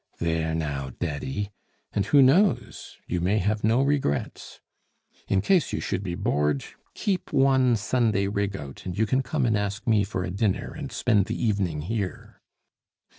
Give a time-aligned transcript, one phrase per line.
[0.17, 1.51] There now, Daddy!
[1.93, 2.97] And who knows!
[3.05, 4.59] you may have no regrets.
[5.27, 9.45] In case you should be bored, keep one Sunday rig out, and you can come
[9.45, 12.41] and ask me for a dinner and spend the evening here."